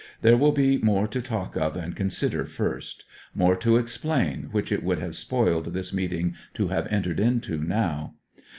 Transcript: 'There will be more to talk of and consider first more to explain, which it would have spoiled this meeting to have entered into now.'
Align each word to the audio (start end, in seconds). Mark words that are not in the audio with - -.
'There 0.23 0.35
will 0.35 0.51
be 0.51 0.79
more 0.79 1.07
to 1.07 1.21
talk 1.21 1.55
of 1.55 1.75
and 1.75 1.95
consider 1.95 2.43
first 2.47 3.03
more 3.35 3.55
to 3.55 3.77
explain, 3.77 4.49
which 4.51 4.71
it 4.71 4.83
would 4.83 4.97
have 4.97 5.15
spoiled 5.15 5.73
this 5.75 5.93
meeting 5.93 6.33
to 6.55 6.69
have 6.69 6.87
entered 6.91 7.19
into 7.19 7.59
now.' 7.59 8.15